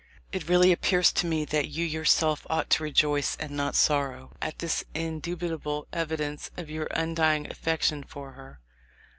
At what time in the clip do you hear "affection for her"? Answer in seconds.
7.47-8.61